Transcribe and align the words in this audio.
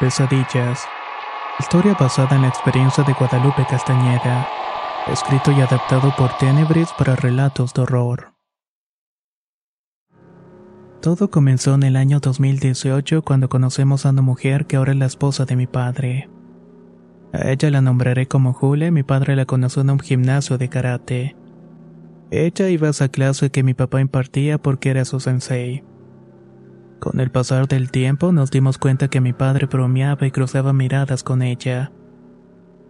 Pesadillas. 0.00 0.86
Historia 1.58 1.92
basada 1.92 2.34
en 2.34 2.42
la 2.42 2.48
experiencia 2.48 3.04
de 3.04 3.12
Guadalupe 3.12 3.66
Castañeda. 3.68 4.48
Escrito 5.06 5.52
y 5.52 5.60
adaptado 5.60 6.14
por 6.16 6.38
Tenebris 6.38 6.88
para 6.96 7.16
relatos 7.16 7.74
de 7.74 7.82
horror. 7.82 8.32
Todo 11.02 11.30
comenzó 11.30 11.74
en 11.74 11.82
el 11.82 11.96
año 11.96 12.18
2018 12.18 13.20
cuando 13.20 13.50
conocemos 13.50 14.06
a 14.06 14.10
una 14.10 14.22
mujer 14.22 14.66
que 14.66 14.76
ahora 14.76 14.92
es 14.92 14.98
la 14.98 15.04
esposa 15.04 15.44
de 15.44 15.56
mi 15.56 15.66
padre. 15.66 16.30
A 17.34 17.50
ella 17.50 17.68
la 17.70 17.82
nombraré 17.82 18.26
como 18.26 18.54
Julia, 18.54 18.90
mi 18.90 19.02
padre 19.02 19.36
la 19.36 19.44
conoció 19.44 19.82
en 19.82 19.90
un 19.90 20.00
gimnasio 20.00 20.56
de 20.56 20.70
karate. 20.70 21.36
Ella 22.30 22.70
iba 22.70 22.86
a 22.86 22.90
esa 22.92 23.10
clase 23.10 23.50
que 23.50 23.62
mi 23.62 23.74
papá 23.74 24.00
impartía 24.00 24.56
porque 24.56 24.88
era 24.88 25.04
su 25.04 25.20
sensei. 25.20 25.84
Con 27.00 27.18
el 27.18 27.30
pasar 27.30 27.66
del 27.66 27.90
tiempo 27.90 28.30
nos 28.30 28.50
dimos 28.50 28.76
cuenta 28.76 29.08
que 29.08 29.22
mi 29.22 29.32
padre 29.32 29.66
bromeaba 29.66 30.26
y 30.26 30.30
cruzaba 30.30 30.74
miradas 30.74 31.22
con 31.22 31.40
ella. 31.40 31.92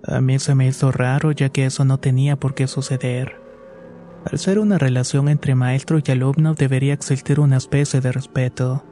A 0.04 0.20
mí 0.20 0.40
se 0.40 0.56
me 0.56 0.66
hizo 0.66 0.90
raro 0.90 1.30
ya 1.30 1.50
que 1.50 1.64
eso 1.64 1.84
no 1.84 1.98
tenía 1.98 2.34
por 2.34 2.54
qué 2.54 2.66
suceder. 2.66 3.40
Al 4.28 4.38
ser 4.40 4.58
una 4.58 4.78
relación 4.78 5.28
entre 5.28 5.54
maestro 5.54 6.00
y 6.04 6.10
alumno 6.10 6.54
debería 6.54 6.92
existir 6.92 7.38
una 7.38 7.56
especie 7.56 8.00
de 8.00 8.10
respeto. 8.10 8.84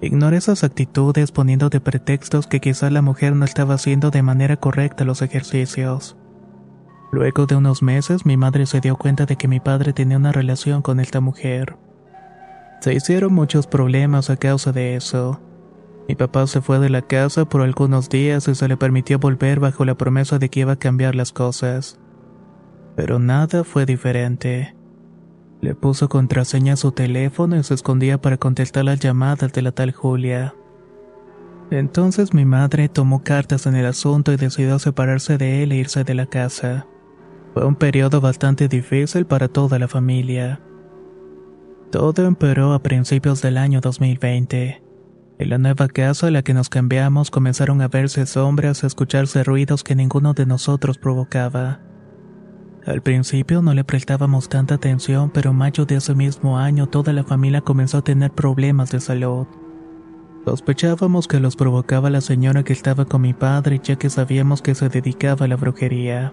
Ignoré 0.00 0.36
esas 0.36 0.62
actitudes 0.62 1.32
poniendo 1.32 1.68
de 1.68 1.80
pretextos 1.80 2.46
que 2.46 2.60
quizá 2.60 2.90
la 2.90 3.02
mujer 3.02 3.34
no 3.34 3.44
estaba 3.44 3.74
haciendo 3.74 4.10
de 4.10 4.22
manera 4.22 4.56
correcta 4.56 5.04
los 5.04 5.20
ejercicios. 5.22 6.16
Luego 7.10 7.46
de 7.46 7.56
unos 7.56 7.82
meses 7.82 8.24
mi 8.24 8.36
madre 8.36 8.66
se 8.66 8.80
dio 8.80 8.96
cuenta 8.96 9.26
de 9.26 9.34
que 9.34 9.48
mi 9.48 9.58
padre 9.58 9.92
tenía 9.92 10.16
una 10.16 10.30
relación 10.30 10.80
con 10.80 11.00
esta 11.00 11.20
mujer. 11.20 11.76
Se 12.82 12.92
hicieron 12.92 13.32
muchos 13.32 13.68
problemas 13.68 14.28
a 14.28 14.36
causa 14.36 14.72
de 14.72 14.96
eso. 14.96 15.40
Mi 16.08 16.16
papá 16.16 16.48
se 16.48 16.60
fue 16.60 16.80
de 16.80 16.90
la 16.90 17.02
casa 17.02 17.44
por 17.44 17.60
algunos 17.62 18.08
días 18.08 18.48
y 18.48 18.56
se 18.56 18.66
le 18.66 18.76
permitió 18.76 19.20
volver 19.20 19.60
bajo 19.60 19.84
la 19.84 19.94
promesa 19.94 20.40
de 20.40 20.48
que 20.48 20.60
iba 20.60 20.72
a 20.72 20.78
cambiar 20.80 21.14
las 21.14 21.30
cosas. 21.30 22.00
Pero 22.96 23.20
nada 23.20 23.62
fue 23.62 23.86
diferente. 23.86 24.74
Le 25.60 25.76
puso 25.76 26.08
contraseña 26.08 26.72
a 26.72 26.76
su 26.76 26.90
teléfono 26.90 27.56
y 27.56 27.62
se 27.62 27.74
escondía 27.74 28.20
para 28.20 28.36
contestar 28.36 28.84
las 28.84 28.98
llamadas 28.98 29.52
de 29.52 29.62
la 29.62 29.70
tal 29.70 29.92
Julia. 29.92 30.52
Entonces 31.70 32.34
mi 32.34 32.44
madre 32.44 32.88
tomó 32.88 33.22
cartas 33.22 33.66
en 33.66 33.76
el 33.76 33.86
asunto 33.86 34.32
y 34.32 34.36
decidió 34.36 34.80
separarse 34.80 35.38
de 35.38 35.62
él 35.62 35.70
e 35.70 35.76
irse 35.76 36.02
de 36.02 36.14
la 36.14 36.26
casa. 36.26 36.88
Fue 37.54 37.64
un 37.64 37.76
periodo 37.76 38.20
bastante 38.20 38.66
difícil 38.66 39.24
para 39.24 39.46
toda 39.46 39.78
la 39.78 39.86
familia. 39.86 40.60
Todo 41.92 42.24
empeoró 42.24 42.72
a 42.72 42.82
principios 42.82 43.42
del 43.42 43.58
año 43.58 43.82
2020. 43.82 44.82
En 45.38 45.50
la 45.50 45.58
nueva 45.58 45.88
casa 45.88 46.28
a 46.28 46.30
la 46.30 46.40
que 46.40 46.54
nos 46.54 46.70
cambiamos 46.70 47.30
comenzaron 47.30 47.82
a 47.82 47.88
verse 47.88 48.24
sombras 48.24 48.82
a 48.82 48.86
escucharse 48.86 49.44
ruidos 49.44 49.84
que 49.84 49.94
ninguno 49.94 50.32
de 50.32 50.46
nosotros 50.46 50.96
provocaba. 50.96 51.80
Al 52.86 53.02
principio 53.02 53.60
no 53.60 53.74
le 53.74 53.84
prestábamos 53.84 54.48
tanta 54.48 54.76
atención, 54.76 55.28
pero 55.34 55.50
en 55.50 55.56
mayo 55.56 55.84
de 55.84 55.96
ese 55.96 56.14
mismo 56.14 56.56
año 56.56 56.88
toda 56.88 57.12
la 57.12 57.24
familia 57.24 57.60
comenzó 57.60 57.98
a 57.98 58.04
tener 58.04 58.30
problemas 58.30 58.90
de 58.90 58.98
salud. 58.98 59.46
Sospechábamos 60.46 61.28
que 61.28 61.40
los 61.40 61.56
provocaba 61.56 62.08
la 62.08 62.22
señora 62.22 62.62
que 62.62 62.72
estaba 62.72 63.04
con 63.04 63.20
mi 63.20 63.34
padre 63.34 63.82
ya 63.84 63.96
que 63.96 64.08
sabíamos 64.08 64.62
que 64.62 64.74
se 64.74 64.88
dedicaba 64.88 65.44
a 65.44 65.48
la 65.48 65.56
brujería. 65.56 66.32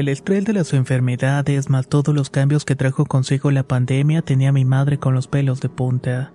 El 0.00 0.08
estrés 0.08 0.46
de 0.46 0.54
las 0.54 0.72
enfermedades, 0.72 1.68
más 1.68 1.86
todos 1.86 2.14
los 2.14 2.30
cambios 2.30 2.64
que 2.64 2.74
trajo 2.74 3.04
consigo 3.04 3.50
la 3.50 3.64
pandemia, 3.64 4.22
tenía 4.22 4.48
a 4.48 4.52
mi 4.52 4.64
madre 4.64 4.98
con 4.98 5.12
los 5.12 5.28
pelos 5.28 5.60
de 5.60 5.68
punta. 5.68 6.32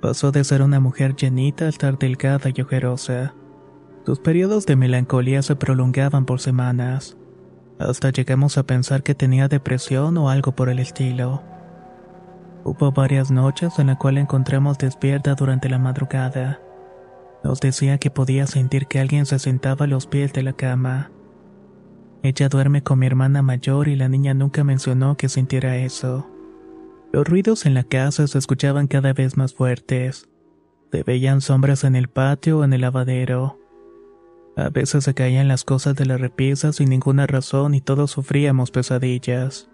Pasó 0.00 0.32
de 0.32 0.42
ser 0.42 0.62
una 0.62 0.80
mujer 0.80 1.14
llenita 1.14 1.66
a 1.66 1.68
estar 1.68 1.98
delgada 1.98 2.48
y 2.48 2.62
ojerosa. 2.62 3.34
Sus 4.06 4.20
periodos 4.20 4.64
de 4.64 4.76
melancolía 4.76 5.42
se 5.42 5.54
prolongaban 5.54 6.24
por 6.24 6.40
semanas. 6.40 7.18
Hasta 7.78 8.08
llegamos 8.08 8.56
a 8.56 8.62
pensar 8.62 9.02
que 9.02 9.14
tenía 9.14 9.48
depresión 9.48 10.16
o 10.16 10.30
algo 10.30 10.52
por 10.52 10.70
el 10.70 10.78
estilo. 10.78 11.42
Hubo 12.64 12.90
varias 12.90 13.30
noches 13.30 13.78
en 13.80 13.88
las 13.88 13.98
cuales 13.98 14.22
encontramos 14.22 14.78
despierta 14.78 15.34
durante 15.34 15.68
la 15.68 15.78
madrugada. 15.78 16.58
Nos 17.44 17.60
decía 17.60 17.98
que 17.98 18.10
podía 18.10 18.46
sentir 18.46 18.86
que 18.86 18.98
alguien 18.98 19.26
se 19.26 19.38
sentaba 19.38 19.84
a 19.84 19.88
los 19.88 20.06
pies 20.06 20.32
de 20.32 20.42
la 20.42 20.54
cama. 20.54 21.10
Ella 22.22 22.48
duerme 22.48 22.82
con 22.82 23.00
mi 23.00 23.06
hermana 23.06 23.42
mayor 23.42 23.88
y 23.88 23.96
la 23.96 24.08
niña 24.08 24.32
nunca 24.32 24.62
mencionó 24.62 25.16
que 25.16 25.28
sintiera 25.28 25.76
eso. 25.76 26.28
Los 27.12 27.26
ruidos 27.26 27.66
en 27.66 27.74
la 27.74 27.82
casa 27.82 28.26
se 28.26 28.38
escuchaban 28.38 28.86
cada 28.86 29.12
vez 29.12 29.36
más 29.36 29.54
fuertes. 29.54 30.28
Se 30.92 31.02
veían 31.02 31.40
sombras 31.40 31.84
en 31.84 31.96
el 31.96 32.08
patio 32.08 32.58
o 32.58 32.64
en 32.64 32.72
el 32.72 32.82
lavadero. 32.82 33.58
A 34.56 34.68
veces 34.68 35.04
se 35.04 35.14
caían 35.14 35.48
las 35.48 35.64
cosas 35.64 35.96
de 35.96 36.06
la 36.06 36.16
repisa 36.16 36.72
sin 36.72 36.90
ninguna 36.90 37.26
razón 37.26 37.74
y 37.74 37.80
todos 37.80 38.12
sufríamos 38.12 38.70
pesadillas. 38.70 39.68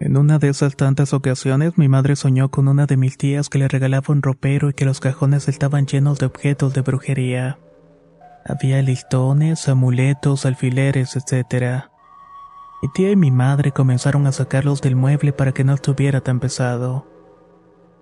En 0.00 0.16
una 0.16 0.38
de 0.38 0.48
esas 0.48 0.76
tantas 0.76 1.12
ocasiones 1.12 1.76
mi 1.76 1.88
madre 1.88 2.16
soñó 2.16 2.50
con 2.50 2.68
una 2.68 2.86
de 2.86 2.96
mis 2.96 3.18
tías 3.18 3.48
que 3.48 3.58
le 3.58 3.68
regalaba 3.68 4.06
un 4.08 4.22
ropero 4.22 4.70
y 4.70 4.74
que 4.74 4.84
los 4.84 5.00
cajones 5.00 5.48
estaban 5.48 5.86
llenos 5.86 6.18
de 6.18 6.26
objetos 6.26 6.72
de 6.74 6.80
brujería. 6.80 7.58
Había 8.46 8.82
listones, 8.82 9.68
amuletos, 9.68 10.44
alfileres, 10.44 11.16
etc. 11.16 11.84
Mi 12.82 12.88
tía 12.92 13.10
y 13.10 13.16
mi 13.16 13.30
madre 13.30 13.72
comenzaron 13.72 14.26
a 14.26 14.32
sacarlos 14.32 14.82
del 14.82 14.96
mueble 14.96 15.32
para 15.32 15.52
que 15.52 15.64
no 15.64 15.72
estuviera 15.72 16.20
tan 16.20 16.40
pesado. 16.40 17.06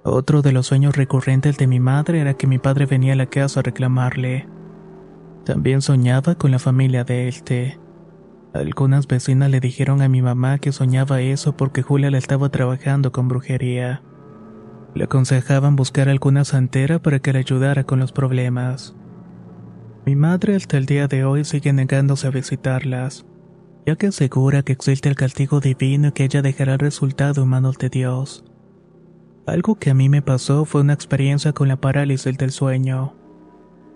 Otro 0.03 0.43
de 0.43 0.51
los 0.51 0.67
sueños 0.67 0.97
recurrentes 0.97 1.59
de 1.59 1.69
mi 1.69 1.79
madre 1.79 2.21
era 2.21 2.35
que 2.35 2.49
mi 2.49 2.59
padre 2.59 2.87
venía 2.87 3.13
a 3.13 3.17
la 3.17 3.27
casa 3.27 3.61
a 3.61 3.63
reclamarle. 3.63 4.49
También 5.45 5.81
soñaba 5.81 6.35
con 6.35 6.51
la 6.51 6.59
familia 6.59 7.05
de 7.05 7.29
este. 7.29 7.79
Algunas 8.53 9.07
vecinas 9.07 9.49
le 9.49 9.61
dijeron 9.61 10.03
a 10.03 10.09
mi 10.09 10.23
mamá 10.23 10.59
que 10.59 10.73
soñaba 10.73 11.21
eso 11.21 11.57
porque 11.57 11.83
Julia 11.83 12.11
le 12.11 12.19
estaba 12.19 12.49
trabajando 12.49 13.13
con 13.13 13.29
brujería. 13.29 14.03
Le 14.95 15.05
aconsejaban 15.05 15.77
buscar 15.77 16.09
alguna 16.09 16.45
santera 16.45 16.99
para 16.99 17.21
que 17.21 17.33
le 17.33 17.39
ayudara 17.39 17.85
con 17.85 18.01
los 18.01 18.11
problemas. 18.11 18.97
Mi 20.05 20.17
madre 20.17 20.57
hasta 20.57 20.79
el 20.79 20.87
día 20.87 21.07
de 21.07 21.25
hoy 21.25 21.45
sigue 21.45 21.73
negándose 21.73 22.27
a 22.27 22.31
visitarlas, 22.31 23.25
ya 23.87 23.95
que 23.95 24.09
asegura 24.09 24.65
que 24.65 24.73
existe 24.73 25.09
el 25.09 25.15
castigo 25.15 25.61
divino 25.61 26.09
y 26.09 26.13
que 26.13 26.25
ella 26.25 26.43
dejará 26.43 26.73
el 26.73 26.81
resultado 26.81 27.45
en 27.45 27.49
manos 27.49 27.79
de 27.79 27.89
Dios. 27.89 28.45
Algo 29.47 29.77
que 29.77 29.91
a 29.91 29.95
mí 29.95 30.09
me 30.09 30.21
pasó 30.21 30.65
fue 30.65 30.81
una 30.81 30.93
experiencia 30.93 31.53
con 31.53 31.69
la 31.69 31.81
parálisis 31.81 32.37
del 32.37 32.51
sueño. 32.51 33.15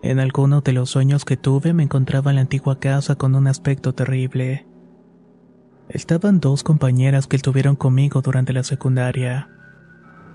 En 0.03 0.21
algunos 0.21 0.63
de 0.63 0.73
los 0.73 0.91
sueños 0.91 1.25
que 1.25 1.37
tuve 1.37 1.73
me 1.73 1.83
encontraba 1.83 2.31
en 2.31 2.37
la 2.37 2.43
antigua 2.43 2.79
casa 2.79 3.17
con 3.17 3.35
un 3.35 3.49
aspecto 3.49 3.93
terrible. 3.93 4.65
Estaban 5.89 6.39
dos 6.39 6.63
compañeras 6.63 7.27
que 7.27 7.35
estuvieron 7.37 7.75
conmigo 7.75 8.23
durante 8.23 8.53
la 8.53 8.63
secundaria. 8.63 9.49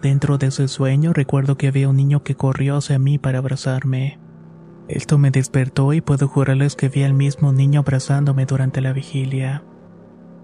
Dentro 0.02 0.38
de 0.38 0.48
ese 0.48 0.68
sueño 0.68 1.14
recuerdo 1.14 1.58
que 1.58 1.68
había 1.68 1.88
un 1.88 1.96
niño 1.96 2.24
que 2.24 2.36
corrió 2.36 2.78
hacia 2.78 3.00
mí 3.00 3.18
para 3.18 3.38
abrazarme. 3.38 4.21
Esto 4.92 5.18
me 5.18 5.32
despertó 5.32 5.94
y 5.94 6.02
puedo 6.02 6.28
jurarles 6.28 6.76
que 6.76 6.90
vi 6.90 7.04
al 7.04 7.14
mismo 7.14 7.54
niño 7.54 7.80
abrazándome 7.80 8.46
durante 8.46 8.82
la 8.82 8.92
vigilia. 8.92 9.64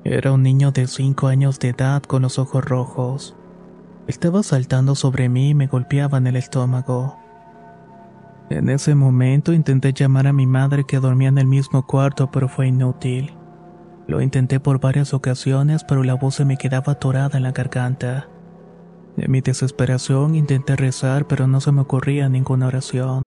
Era 0.06 0.32
un 0.32 0.42
niño 0.42 0.72
de 0.72 0.88
cinco 0.88 1.28
años 1.28 1.60
de 1.60 1.70
edad 1.70 2.02
con 2.04 2.22
los 2.22 2.40
ojos 2.40 2.64
rojos. 2.64 3.36
Estaba 4.08 4.44
saltando 4.44 4.96
sobre 4.96 5.28
mí 5.28 5.50
y 5.50 5.54
me 5.54 5.68
golpeaba 5.68 6.18
en 6.18 6.28
el 6.28 6.38
estómago. 6.38 7.18
En 8.50 8.70
ese 8.70 8.96
momento 8.96 9.52
intenté 9.52 9.92
llamar 9.92 10.28
a 10.28 10.34
mi 10.34 10.48
madre 10.48 10.86
que 10.86 11.02
dormía 11.02 11.28
en 11.28 11.40
el 11.40 11.48
mismo 11.48 11.86
cuarto, 11.86 12.32
pero 12.32 12.48
fue 12.48 12.68
inútil. 12.68 13.34
Lo 14.08 14.22
intenté 14.22 14.62
por 14.62 14.80
varias 14.80 15.14
ocasiones, 15.14 15.84
pero 15.84 16.06
la 16.06 16.14
voz 16.14 16.36
se 16.36 16.46
me 16.46 16.56
quedaba 16.56 16.94
atorada 16.94 17.36
en 17.36 17.44
la 17.44 17.52
garganta. 17.52 18.30
En 19.18 19.30
mi 19.30 19.42
desesperación 19.42 20.36
intenté 20.36 20.78
rezar, 20.78 21.28
pero 21.28 21.48
no 21.48 21.60
se 21.60 21.74
me 21.74 21.82
ocurría 21.82 22.30
ninguna 22.30 22.68
oración. 22.68 23.27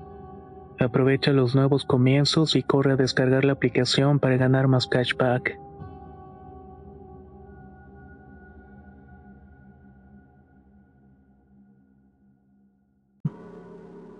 Aprovecha 0.81 1.31
los 1.31 1.53
nuevos 1.53 1.85
comienzos 1.85 2.55
y 2.55 2.63
corre 2.63 2.93
a 2.93 2.95
descargar 2.95 3.45
la 3.45 3.53
aplicación 3.53 4.17
para 4.17 4.37
ganar 4.37 4.67
más 4.67 4.87
cashback. 4.87 5.59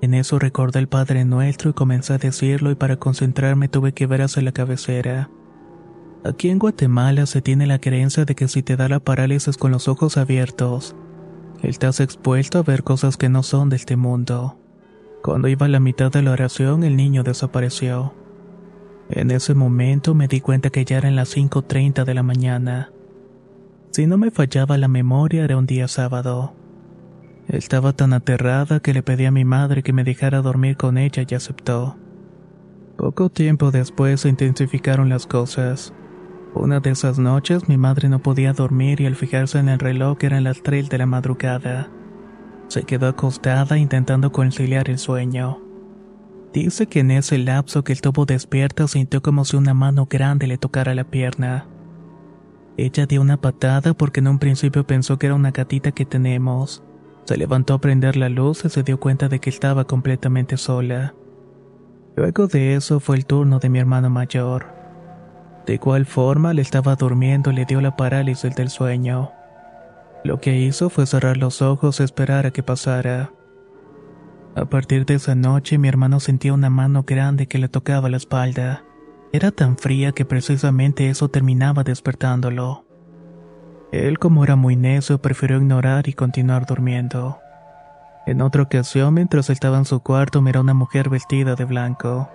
En 0.01 0.13
eso 0.13 0.37
recordé 0.37 0.77
el 0.77 0.87
Padre 0.87 1.25
Nuestro 1.25 1.71
y 1.71 1.73
comencé 1.73 2.13
a 2.13 2.17
decirlo 2.19 2.69
y 2.69 2.75
para 2.75 2.97
concentrarme 2.97 3.67
tuve 3.67 3.93
que 3.93 4.05
ver 4.05 4.21
hacia 4.21 4.43
la 4.43 4.51
cabecera. 4.51 5.31
Aquí 6.23 6.49
en 6.49 6.59
Guatemala 6.59 7.25
se 7.25 7.41
tiene 7.41 7.65
la 7.65 7.79
creencia 7.79 8.25
de 8.25 8.35
que 8.35 8.47
si 8.47 8.61
te 8.61 8.75
da 8.75 8.87
la 8.87 8.99
parálisis 8.99 9.57
con 9.57 9.71
los 9.71 9.87
ojos 9.87 10.17
abiertos, 10.17 10.95
estás 11.63 11.99
expuesto 11.99 12.59
a 12.59 12.63
ver 12.63 12.83
cosas 12.83 13.17
que 13.17 13.29
no 13.29 13.41
son 13.41 13.69
de 13.69 13.77
este 13.77 13.95
mundo. 13.95 14.60
Cuando 15.21 15.47
iba 15.47 15.67
a 15.67 15.69
la 15.69 15.79
mitad 15.79 16.11
de 16.11 16.23
la 16.23 16.31
oración, 16.31 16.83
el 16.83 16.95
niño 16.95 17.23
desapareció. 17.23 18.13
En 19.09 19.29
ese 19.29 19.53
momento 19.53 20.15
me 20.15 20.27
di 20.27 20.41
cuenta 20.41 20.69
que 20.69 20.83
ya 20.83 20.97
eran 20.97 21.15
las 21.15 21.35
5.30 21.35 22.05
de 22.05 22.13
la 22.13 22.23
mañana. 22.23 22.91
Si 23.91 24.07
no 24.07 24.17
me 24.17 24.31
fallaba 24.31 24.77
la 24.77 24.87
memoria, 24.87 25.43
era 25.43 25.57
un 25.57 25.65
día 25.67 25.87
sábado. 25.87 26.53
Estaba 27.47 27.93
tan 27.93 28.13
aterrada 28.13 28.79
que 28.79 28.93
le 28.93 29.03
pedí 29.03 29.25
a 29.25 29.31
mi 29.31 29.43
madre 29.43 29.83
que 29.83 29.93
me 29.93 30.03
dejara 30.03 30.41
dormir 30.41 30.77
con 30.77 30.97
ella 30.97 31.23
y 31.27 31.35
aceptó. 31.35 31.97
Poco 32.97 33.29
tiempo 33.29 33.71
después 33.71 34.21
se 34.21 34.29
intensificaron 34.29 35.09
las 35.09 35.27
cosas. 35.27 35.93
Una 36.53 36.79
de 36.79 36.91
esas 36.91 37.19
noches 37.19 37.67
mi 37.67 37.77
madre 37.77 38.09
no 38.09 38.19
podía 38.19 38.53
dormir 38.53 39.01
y 39.01 39.05
al 39.05 39.15
fijarse 39.15 39.59
en 39.59 39.69
el 39.69 39.79
reloj 39.79 40.17
eran 40.21 40.45
las 40.45 40.63
3 40.63 40.89
de 40.89 40.97
la 40.97 41.05
madrugada. 41.05 41.89
Se 42.71 42.83
quedó 42.83 43.09
acostada 43.09 43.77
intentando 43.77 44.31
conciliar 44.31 44.89
el 44.89 44.97
sueño. 44.97 45.59
Dice 46.53 46.87
que 46.87 47.01
en 47.01 47.11
ese 47.11 47.37
lapso 47.37 47.83
que 47.83 47.91
estuvo 47.91 48.25
despierta 48.25 48.87
sintió 48.87 49.21
como 49.21 49.43
si 49.43 49.57
una 49.57 49.73
mano 49.73 50.07
grande 50.09 50.47
le 50.47 50.57
tocara 50.57 50.95
la 50.95 51.03
pierna. 51.03 51.67
Ella 52.77 53.07
dio 53.07 53.19
una 53.19 53.35
patada 53.35 53.93
porque 53.93 54.21
en 54.21 54.29
un 54.29 54.39
principio 54.39 54.87
pensó 54.87 55.19
que 55.19 55.25
era 55.25 55.35
una 55.35 55.51
gatita 55.51 55.91
que 55.91 56.05
tenemos. 56.05 56.81
Se 57.25 57.35
levantó 57.35 57.73
a 57.73 57.81
prender 57.81 58.15
la 58.15 58.29
luz 58.29 58.63
y 58.63 58.69
se 58.69 58.83
dio 58.83 59.01
cuenta 59.01 59.27
de 59.27 59.39
que 59.39 59.49
estaba 59.49 59.83
completamente 59.83 60.55
sola. 60.55 61.13
Luego 62.15 62.47
de 62.47 62.75
eso 62.75 63.01
fue 63.01 63.17
el 63.17 63.25
turno 63.25 63.59
de 63.59 63.67
mi 63.67 63.79
hermano 63.79 64.09
mayor. 64.09 64.67
De 65.65 65.73
igual 65.73 66.05
forma, 66.05 66.53
le 66.53 66.61
estaba 66.61 66.95
durmiendo 66.95 67.51
le 67.51 67.65
dio 67.65 67.81
la 67.81 67.97
parálisis 67.97 68.55
del 68.55 68.69
sueño. 68.69 69.33
Lo 70.23 70.39
que 70.39 70.57
hizo 70.57 70.89
fue 70.89 71.05
cerrar 71.05 71.37
los 71.37 71.61
ojos 71.61 71.99
y 71.99 72.03
esperar 72.03 72.45
a 72.45 72.51
que 72.51 72.61
pasara. 72.61 73.31
A 74.55 74.65
partir 74.65 75.05
de 75.05 75.15
esa 75.15 75.33
noche 75.33 75.77
mi 75.77 75.87
hermano 75.87 76.19
sentía 76.19 76.53
una 76.53 76.69
mano 76.69 77.03
grande 77.03 77.47
que 77.47 77.57
le 77.57 77.69
tocaba 77.69 78.09
la 78.09 78.17
espalda. 78.17 78.83
Era 79.33 79.51
tan 79.51 79.77
fría 79.77 80.11
que 80.11 80.25
precisamente 80.25 81.09
eso 81.09 81.29
terminaba 81.29 81.83
despertándolo. 81.83 82.85
Él 83.91 84.19
como 84.19 84.43
era 84.43 84.55
muy 84.55 84.75
necio 84.75 85.21
prefirió 85.21 85.57
ignorar 85.57 86.07
y 86.07 86.13
continuar 86.13 86.65
durmiendo. 86.65 87.39
En 88.27 88.41
otra 88.41 88.61
ocasión, 88.61 89.13
mientras 89.15 89.49
estaba 89.49 89.77
en 89.77 89.85
su 89.85 90.01
cuarto, 90.01 90.41
miró 90.41 90.59
a 90.59 90.63
una 90.63 90.73
mujer 90.73 91.09
vestida 91.09 91.55
de 91.55 91.65
blanco. 91.65 92.29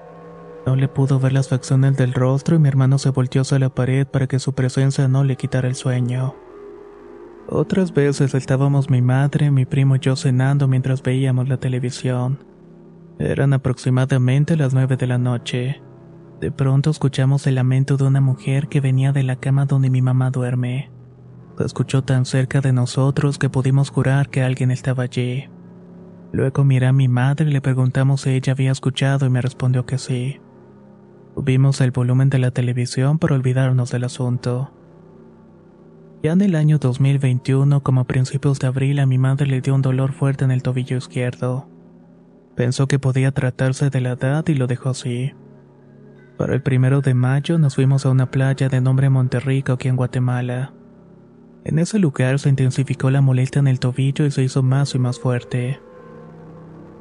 No 0.66 0.74
le 0.74 0.88
pudo 0.88 1.20
ver 1.20 1.32
las 1.32 1.48
facciones 1.48 1.96
del 1.96 2.12
rostro 2.12 2.56
y 2.56 2.58
mi 2.58 2.68
hermano 2.68 2.98
se 2.98 3.10
volteó 3.10 3.42
hacia 3.42 3.58
la 3.60 3.68
pared 3.68 4.06
para 4.06 4.26
que 4.26 4.40
su 4.40 4.54
presencia 4.54 5.06
no 5.06 5.22
le 5.22 5.36
quitara 5.36 5.68
el 5.68 5.76
sueño. 5.76 6.34
Otras 7.48 7.94
veces 7.94 8.34
estábamos 8.34 8.90
mi 8.90 9.02
madre, 9.02 9.52
mi 9.52 9.66
primo 9.66 9.96
y 9.96 10.00
yo 10.00 10.16
cenando 10.16 10.66
mientras 10.66 11.02
veíamos 11.02 11.48
la 11.48 11.58
televisión. 11.58 12.38
Eran 13.20 13.52
aproximadamente 13.52 14.56
las 14.56 14.74
nueve 14.74 14.96
de 14.96 15.06
la 15.06 15.18
noche. 15.18 15.80
De 16.40 16.50
pronto 16.50 16.90
escuchamos 16.90 17.46
el 17.46 17.54
lamento 17.54 17.96
de 17.96 18.04
una 18.04 18.20
mujer 18.20 18.68
que 18.68 18.80
venía 18.80 19.12
de 19.12 19.22
la 19.22 19.36
cama 19.36 19.64
donde 19.64 19.90
mi 19.90 20.02
mamá 20.02 20.30
duerme. 20.30 20.90
Se 21.56 21.64
escuchó 21.64 22.02
tan 22.02 22.26
cerca 22.26 22.60
de 22.60 22.72
nosotros 22.72 23.38
que 23.38 23.48
pudimos 23.48 23.90
jurar 23.90 24.28
que 24.28 24.42
alguien 24.42 24.72
estaba 24.72 25.04
allí. 25.04 25.48
Luego 26.32 26.64
miré 26.64 26.86
a 26.86 26.92
mi 26.92 27.08
madre 27.08 27.48
y 27.48 27.52
le 27.52 27.60
preguntamos 27.60 28.22
si 28.22 28.30
ella 28.30 28.52
había 28.52 28.72
escuchado 28.72 29.24
y 29.24 29.30
me 29.30 29.40
respondió 29.40 29.86
que 29.86 29.98
sí. 29.98 30.40
Subimos 31.34 31.80
el 31.80 31.92
volumen 31.92 32.28
de 32.28 32.40
la 32.40 32.50
televisión 32.50 33.18
para 33.18 33.36
olvidarnos 33.36 33.90
del 33.90 34.04
asunto. 34.04 34.75
Ya 36.22 36.32
en 36.32 36.40
el 36.40 36.54
año 36.54 36.78
2021, 36.78 37.82
como 37.82 38.00
a 38.00 38.04
principios 38.04 38.58
de 38.58 38.66
abril, 38.66 38.98
a 38.98 39.06
mi 39.06 39.18
madre 39.18 39.46
le 39.46 39.60
dio 39.60 39.74
un 39.74 39.82
dolor 39.82 40.12
fuerte 40.12 40.44
en 40.44 40.50
el 40.50 40.62
tobillo 40.62 40.96
izquierdo. 40.96 41.68
Pensó 42.56 42.88
que 42.88 42.98
podía 42.98 43.32
tratarse 43.32 43.90
de 43.90 44.00
la 44.00 44.12
edad 44.12 44.44
y 44.48 44.54
lo 44.54 44.66
dejó 44.66 44.88
así. 44.88 45.34
Para 46.38 46.54
el 46.54 46.62
primero 46.62 47.00
de 47.00 47.14
mayo 47.14 47.58
nos 47.58 47.74
fuimos 47.74 48.06
a 48.06 48.10
una 48.10 48.30
playa 48.30 48.68
de 48.68 48.80
nombre 48.80 49.10
Monterrico 49.10 49.72
aquí 49.72 49.88
en 49.88 49.96
Guatemala. 49.96 50.72
En 51.64 51.78
ese 51.78 51.98
lugar 51.98 52.38
se 52.38 52.48
intensificó 52.48 53.10
la 53.10 53.20
molestia 53.20 53.60
en 53.60 53.68
el 53.68 53.78
tobillo 53.78 54.24
y 54.24 54.30
se 54.30 54.42
hizo 54.42 54.62
más 54.62 54.94
y 54.94 54.98
más 54.98 55.20
fuerte. 55.20 55.80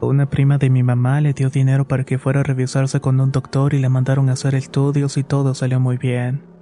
Una 0.01 0.29
prima 0.29 0.57
de 0.57 0.69
mi 0.69 0.84
mamá 0.84 1.22
le 1.22 1.34
dio 1.34 1.50
dinero 1.50 1.88
para 1.88 2.03
que 2.03 2.19
fuera 2.19 2.41
a 2.41 2.43
revisarse 2.43 3.00
con 3.00 3.19
un 3.19 3.31
doctor 3.31 3.74
y 3.74 3.79
le 3.79 3.89
mandaron 3.89 4.29
a 4.29 4.34
hacer 4.34 4.55
estudios 4.55 5.17
y 5.17 5.24
todo 5.24 5.53
salió 5.53 5.79
muy 5.79 5.98
bien. 5.98 6.54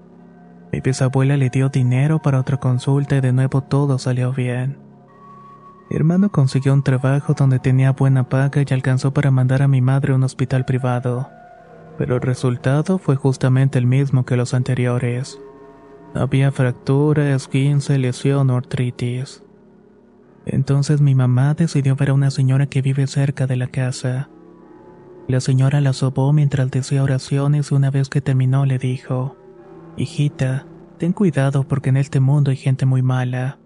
Mi 0.73 0.81
bisabuela 0.81 1.37
le 1.37 1.49
dio 1.49 1.69
dinero 1.69 2.21
para 2.21 2.41
otra 2.41 2.57
consulta 2.57 3.15
y 3.15 3.21
de 3.21 3.31
nuevo 3.31 3.61
todo 3.61 3.97
salió 3.97 4.33
bien. 4.33 4.77
Mi 5.89 5.95
hermano 5.95 6.29
consiguió 6.29 6.73
un 6.73 6.83
trabajo 6.83 7.33
donde 7.33 7.59
tenía 7.59 7.91
buena 7.91 8.27
paga 8.27 8.61
y 8.67 8.73
alcanzó 8.73 9.13
para 9.13 9.31
mandar 9.31 9.61
a 9.61 9.69
mi 9.69 9.79
madre 9.79 10.11
a 10.11 10.15
un 10.15 10.23
hospital 10.23 10.65
privado 10.65 11.29
pero 11.97 12.15
el 12.15 12.21
resultado 12.21 12.97
fue 12.97 13.15
justamente 13.15 13.77
el 13.77 13.85
mismo 13.85 14.25
que 14.25 14.37
los 14.37 14.53
anteriores. 14.53 15.39
Había 16.13 16.51
fractura, 16.51 17.33
esguince, 17.33 17.97
lesión 17.97 18.49
o 18.49 18.57
artritis. 18.57 19.43
Entonces 20.45 21.01
mi 21.01 21.15
mamá 21.15 21.53
decidió 21.53 21.95
ver 21.95 22.09
a 22.09 22.13
una 22.13 22.31
señora 22.31 22.67
que 22.67 22.81
vive 22.81 23.07
cerca 23.07 23.47
de 23.47 23.55
la 23.55 23.67
casa. 23.67 24.29
La 25.27 25.39
señora 25.39 25.79
la 25.81 25.93
sobó 25.93 26.33
mientras 26.33 26.69
decía 26.69 27.03
oraciones 27.03 27.71
y 27.71 27.75
una 27.75 27.91
vez 27.91 28.09
que 28.09 28.21
terminó 28.21 28.65
le 28.65 28.77
dijo, 28.77 29.37
Hijita, 29.95 30.65
ten 30.97 31.13
cuidado 31.13 31.67
porque 31.67 31.89
en 31.89 31.97
este 31.97 32.19
mundo 32.19 32.51
hay 32.51 32.57
gente 32.57 32.85
muy 32.85 33.01
mala. 33.01 33.59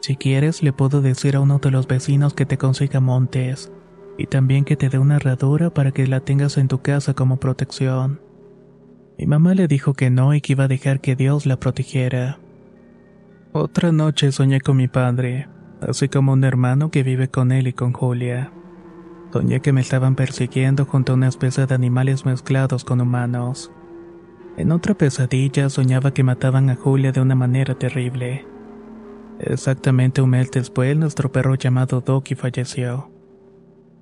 Si 0.00 0.16
quieres 0.16 0.62
le 0.62 0.72
puedo 0.72 1.00
decir 1.00 1.36
a 1.36 1.40
uno 1.40 1.58
de 1.58 1.70
los 1.70 1.86
vecinos 1.86 2.34
que 2.34 2.46
te 2.46 2.58
consiga 2.58 3.00
montes 3.00 3.72
y 4.16 4.26
también 4.26 4.64
que 4.64 4.76
te 4.76 4.88
dé 4.88 4.98
una 4.98 5.16
herradura 5.16 5.70
para 5.70 5.92
que 5.92 6.06
la 6.06 6.20
tengas 6.20 6.58
en 6.58 6.66
tu 6.66 6.80
casa 6.80 7.14
como 7.14 7.36
protección. 7.36 8.20
Mi 9.16 9.26
mamá 9.26 9.54
le 9.54 9.68
dijo 9.68 9.94
que 9.94 10.10
no 10.10 10.34
y 10.34 10.40
que 10.40 10.52
iba 10.52 10.64
a 10.64 10.68
dejar 10.68 11.00
que 11.00 11.16
Dios 11.16 11.46
la 11.46 11.58
protegiera. 11.58 12.38
Otra 13.52 13.92
noche 13.92 14.32
soñé 14.32 14.60
con 14.60 14.76
mi 14.76 14.88
padre, 14.88 15.48
así 15.80 16.08
como 16.08 16.32
un 16.32 16.44
hermano 16.44 16.90
que 16.90 17.02
vive 17.02 17.28
con 17.28 17.52
él 17.52 17.68
y 17.68 17.72
con 17.72 17.92
Julia. 17.92 18.52
Soñé 19.32 19.60
que 19.60 19.72
me 19.72 19.80
estaban 19.80 20.14
persiguiendo 20.16 20.84
junto 20.84 21.12
a 21.12 21.14
una 21.16 21.28
especie 21.28 21.66
de 21.66 21.74
animales 21.74 22.24
mezclados 22.24 22.84
con 22.84 23.00
humanos. 23.00 23.70
En 24.58 24.72
otra 24.72 24.94
pesadilla 24.94 25.70
soñaba 25.70 26.12
que 26.12 26.24
mataban 26.24 26.68
a 26.68 26.74
Julia 26.74 27.12
de 27.12 27.20
una 27.20 27.36
manera 27.36 27.76
terrible. 27.76 28.44
Exactamente 29.38 30.20
un 30.20 30.30
mes 30.30 30.50
después, 30.50 30.96
nuestro 30.96 31.30
perro 31.30 31.54
llamado 31.54 32.00
Doki 32.00 32.34
falleció. 32.34 33.08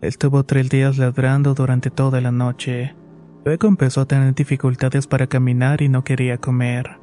Estuvo 0.00 0.44
tres 0.44 0.70
días 0.70 0.96
ladrando 0.96 1.52
durante 1.52 1.90
toda 1.90 2.22
la 2.22 2.32
noche. 2.32 2.94
Luego 3.44 3.68
empezó 3.68 4.00
a 4.00 4.06
tener 4.06 4.34
dificultades 4.34 5.06
para 5.06 5.26
caminar 5.26 5.82
y 5.82 5.90
no 5.90 6.04
quería 6.04 6.38
comer. 6.38 7.00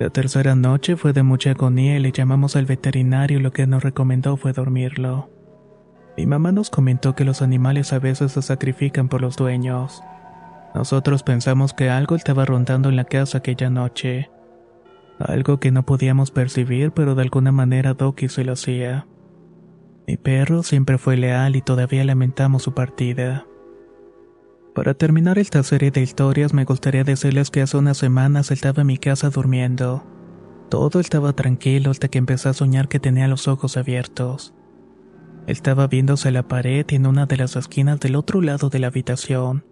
La 0.00 0.10
tercera 0.10 0.56
noche 0.56 0.96
fue 0.96 1.12
de 1.12 1.22
mucha 1.22 1.52
agonía 1.52 1.96
y 1.96 2.00
le 2.00 2.10
llamamos 2.10 2.56
al 2.56 2.66
veterinario 2.66 3.38
y 3.38 3.42
lo 3.42 3.52
que 3.52 3.68
nos 3.68 3.84
recomendó 3.84 4.36
fue 4.36 4.52
dormirlo. 4.52 5.30
Mi 6.16 6.26
mamá 6.26 6.50
nos 6.50 6.70
comentó 6.70 7.14
que 7.14 7.24
los 7.24 7.40
animales 7.40 7.92
a 7.92 8.00
veces 8.00 8.32
se 8.32 8.42
sacrifican 8.42 9.08
por 9.08 9.20
los 9.20 9.36
dueños. 9.36 10.02
Nosotros 10.74 11.22
pensamos 11.22 11.72
que 11.72 11.90
algo 11.90 12.14
estaba 12.14 12.44
rondando 12.44 12.88
en 12.88 12.96
la 12.96 13.04
casa 13.04 13.38
aquella 13.38 13.70
noche. 13.70 14.30
Algo 15.18 15.58
que 15.58 15.72
no 15.72 15.84
podíamos 15.84 16.30
percibir, 16.30 16.92
pero 16.92 17.14
de 17.14 17.22
alguna 17.22 17.52
manera 17.52 17.94
Doki 17.94 18.28
se 18.28 18.44
lo 18.44 18.52
hacía. 18.52 19.06
Mi 20.06 20.16
perro 20.16 20.62
siempre 20.62 20.96
fue 20.96 21.16
leal 21.16 21.56
y 21.56 21.62
todavía 21.62 22.04
lamentamos 22.04 22.62
su 22.62 22.72
partida. 22.72 23.46
Para 24.74 24.94
terminar 24.94 25.38
esta 25.38 25.62
serie 25.64 25.90
de 25.90 26.00
historias 26.00 26.54
me 26.54 26.64
gustaría 26.64 27.02
decirles 27.02 27.50
que 27.50 27.62
hace 27.62 27.76
unas 27.76 27.98
semanas 27.98 28.50
estaba 28.50 28.82
en 28.82 28.86
mi 28.86 28.98
casa 28.98 29.28
durmiendo. 29.28 30.06
Todo 30.68 31.00
estaba 31.00 31.32
tranquilo 31.32 31.90
hasta 31.90 32.08
que 32.08 32.18
empecé 32.18 32.50
a 32.50 32.54
soñar 32.54 32.88
que 32.88 33.00
tenía 33.00 33.26
los 33.26 33.48
ojos 33.48 33.76
abiertos. 33.76 34.54
Estaba 35.48 35.88
viéndose 35.88 36.30
la 36.30 36.46
pared 36.46 36.86
en 36.90 37.06
una 37.06 37.26
de 37.26 37.38
las 37.38 37.56
esquinas 37.56 37.98
del 38.00 38.16
otro 38.16 38.40
lado 38.40 38.68
de 38.68 38.78
la 38.78 38.86
habitación. 38.86 39.64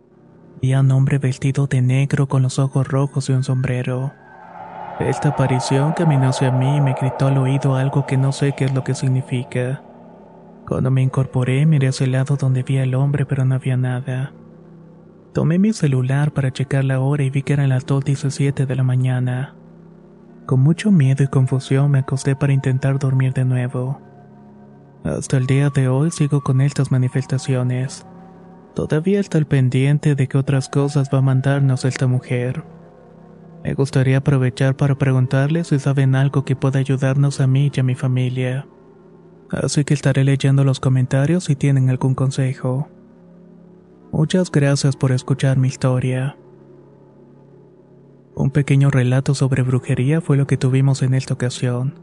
Vi 0.63 0.73
a 0.73 0.81
un 0.81 0.91
hombre 0.91 1.19
vestido 1.19 1.67
de 1.67 1.83
negro 1.83 2.29
con 2.29 2.43
los 2.43 2.59
ojos 2.59 2.89
rojos 2.89 3.29
y 3.29 3.33
un 3.33 3.45
sombrero. 3.45 4.13
Esta 4.99 5.31
aparición 5.31 5.93
caminó 5.93 6.31
hacia 6.31 6.51
mí 6.51 6.77
y 6.77 6.81
me 6.81 6.95
gritó 6.95 7.27
al 7.27 7.37
oído 7.37 7.75
algo 7.75 8.07
que 8.07 8.17
no 8.17 8.33
sé 8.33 8.55
qué 8.57 8.65
es 8.65 8.75
lo 8.75 8.83
que 8.83 8.95
significa. 8.95 9.83
Cuando 10.67 10.91
me 10.91 11.03
incorporé, 11.03 11.67
miré 11.67 11.89
hacia 11.89 12.05
el 12.05 12.13
lado 12.13 12.37
donde 12.37 12.63
vi 12.63 12.79
al 12.79 12.95
hombre, 12.95 13.27
pero 13.27 13.45
no 13.45 13.55
había 13.55 13.77
nada. 13.77 14.33
Tomé 15.35 15.59
mi 15.59 15.75
celular 15.75 16.33
para 16.33 16.51
checar 16.51 16.85
la 16.85 16.99
hora 16.99 17.23
y 17.23 17.31
vi 17.31 17.43
que 17.43 17.53
eran 17.53 17.69
las 17.69 17.87
2.17 17.87 18.65
de 18.65 18.75
la 18.75 18.83
mañana. 18.83 19.55
Con 20.47 20.61
mucho 20.61 20.91
miedo 20.91 21.23
y 21.23 21.29
confusión 21.29 21.91
me 21.91 21.99
acosté 21.99 22.35
para 22.35 22.55
intentar 22.55 22.99
dormir 22.99 23.35
de 23.35 23.45
nuevo. 23.45 24.01
Hasta 25.05 25.37
el 25.37 25.47
día 25.47 25.69
de 25.69 25.89
hoy 25.89 26.11
sigo 26.11 26.41
con 26.41 26.63
estas 26.63 26.91
manifestaciones. 26.91 28.07
Todavía 28.77 29.19
está 29.19 29.39
el 29.39 29.47
pendiente 29.47 30.15
de 30.15 30.29
qué 30.29 30.39
otras 30.39 30.69
cosas 30.69 31.11
va 31.13 31.19
a 31.19 31.23
mandarnos 31.23 31.85
esta 31.85 32.07
mujer. 32.07 32.63
Me 33.65 33.75
gustaría 33.75 34.19
aprovechar 34.19 34.77
para 34.77 34.97
preguntarles 34.97 35.67
si 35.67 35.81
saben 35.81 36.15
algo 36.15 36.45
que 36.45 36.55
pueda 36.55 36.79
ayudarnos 36.79 37.41
a 37.41 37.49
mí 37.49 37.73
y 37.75 37.81
a 37.81 37.83
mi 37.83 37.97
familia 37.97 38.69
así 39.51 39.85
que 39.85 39.95
estaré 39.95 40.25
leyendo 40.25 40.65
los 40.65 40.81
comentarios 40.81 41.45
si 41.45 41.57
tienen 41.57 41.91
algún 41.91 42.15
consejo. 42.15 42.89
Muchas 44.13 44.51
gracias 44.51 44.97
por 44.97 45.13
escuchar 45.13 45.59
mi 45.59 45.69
historia. 45.69 46.37
Un 48.35 48.51
pequeño 48.51 48.91
relato 48.91 49.35
sobre 49.35 49.63
brujería 49.63 50.21
fue 50.21 50.37
lo 50.37 50.47
que 50.47 50.57
tuvimos 50.57 51.03
en 51.03 51.15
esta 51.15 51.35
ocasión, 51.35 51.99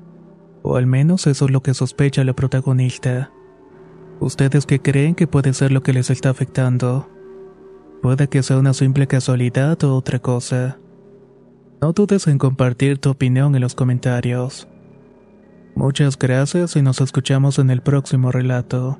o 0.64 0.78
al 0.78 0.88
menos 0.88 1.28
eso 1.28 1.46
es 1.46 1.52
lo 1.52 1.62
que 1.62 1.74
sospecha 1.74 2.24
la 2.24 2.34
protagonista. 2.34 3.32
¿Ustedes 4.20 4.66
qué 4.66 4.82
creen 4.82 5.16
que 5.16 5.28
puede 5.28 5.54
ser 5.54 5.72
lo 5.72 5.84
que 5.84 5.94
les 5.94 6.10
está 6.10 6.30
afectando? 6.30 7.10
Puede 8.02 8.28
que 8.28 8.44
sea 8.44 8.58
una 8.58 8.74
simple 8.74 9.08
casualidad 9.08 9.84
o 9.84 9.96
otra 9.96 10.20
cosa. 10.20 10.78
No 11.82 11.94
dudes 11.94 12.28
en 12.28 12.38
compartir 12.38 12.98
tu 12.98 13.10
opinión 13.10 13.56
en 13.56 13.62
los 13.62 13.76
comentarios. 13.76 14.68
Muchas 15.76 16.18
gracias 16.18 16.76
y 16.76 16.82
nos 16.82 17.02
escuchamos 17.02 17.60
en 17.60 17.70
el 17.70 17.82
próximo 17.82 18.32
relato. 18.32 19.00